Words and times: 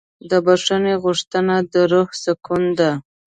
د 0.29 0.31
بښنې 0.45 0.93
غوښتنه 1.03 1.55
د 1.71 1.73
روح 1.91 2.09
سکون 2.23 2.63
ده. 2.79 2.91